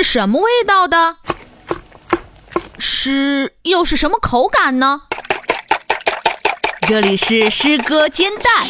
[0.00, 1.16] 是什么味道的？
[2.78, 5.00] 诗又是什么口感呢？
[6.86, 8.64] 这里是诗歌煎蛋，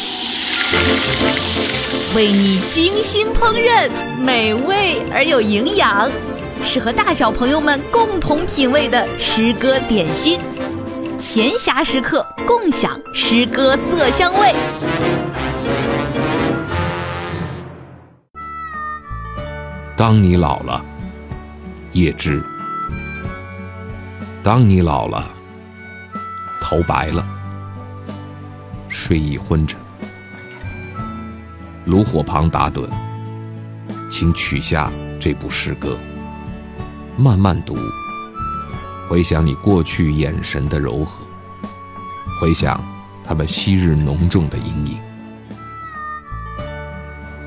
[2.15, 6.09] 为你精心烹饪，美味而有营养，
[6.65, 10.39] 适合大小朋友们共同品味的诗歌点心。
[11.19, 14.55] 闲暇时刻，共享诗歌色香味。
[19.95, 20.83] 当你老了，
[21.93, 22.43] 叶芝。
[24.43, 25.27] 当你老了，
[26.61, 27.25] 头白了，
[28.87, 29.79] 睡意昏沉，
[31.85, 32.87] 炉火旁打盹，
[34.09, 35.97] 请取下这部诗歌，
[37.17, 37.77] 慢慢读，
[39.07, 41.21] 回想你过去眼神的柔和，
[42.39, 42.81] 回想
[43.23, 44.99] 他们昔日浓重的阴影。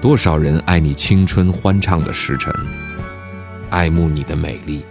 [0.00, 2.52] 多少人爱你青春欢畅的时辰，
[3.72, 4.84] 爱慕你的美丽。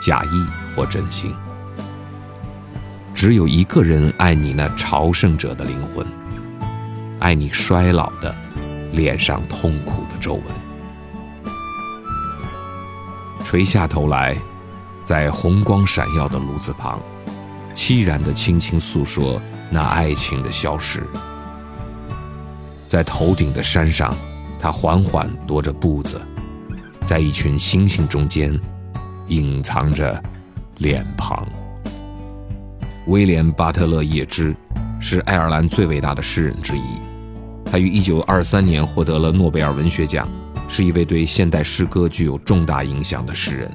[0.00, 1.34] 假意或真心，
[3.12, 6.06] 只有一个人爱你那朝圣者的灵魂，
[7.20, 8.34] 爱你衰老的
[8.92, 10.44] 脸上痛苦的皱纹。
[13.44, 14.34] 垂下头来，
[15.04, 16.98] 在红光闪耀的炉子旁，
[17.74, 19.38] 凄然的轻轻诉说
[19.68, 21.02] 那爱情的消失。
[22.86, 24.16] 在头顶的山上，
[24.58, 26.18] 他缓缓踱着步子，
[27.08, 28.52] 在一群星星中间。
[29.28, 30.22] 隐藏着
[30.78, 31.46] 脸庞。
[33.06, 34.54] 威廉·巴特勒·叶芝
[35.00, 36.82] 是爱尔兰最伟大的诗人之一。
[37.64, 40.26] 他于1923年获得了诺贝尔文学奖，
[40.68, 43.70] 是一位对现代诗歌具有重大影响的诗人。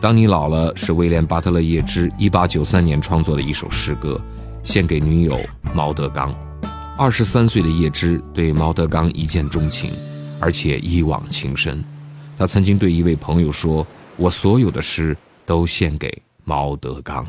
[0.00, 4.20] 当你老了是威廉·巴特勒·叶芝1893年创作的一首诗歌，
[4.62, 5.38] 献给女友
[5.72, 6.32] 毛德刚。
[6.98, 9.90] 23岁的叶芝对毛德刚一见钟情，
[10.38, 11.82] 而且一往情深。
[12.40, 13.86] 他曾经对一位朋友说。
[14.20, 17.26] 我所有的诗都献给毛德刚。